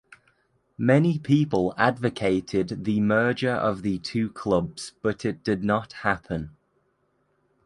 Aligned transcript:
Many 0.79 1.19
people 1.19 1.75
advocated 1.77 2.85
the 2.85 2.99
merger 2.99 3.51
of 3.51 3.83
the 3.83 3.99
two 3.99 4.31
clubs 4.31 4.93
but 5.03 5.25
it 5.25 5.43
did 5.43 5.63
not 5.63 5.93
happen. 5.93 6.57